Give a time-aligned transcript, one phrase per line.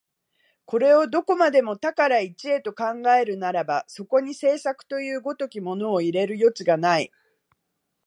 [0.65, 7.11] これをどこまでも多から一へと考えるならば、そこに製作という如きものを入れる余地がない。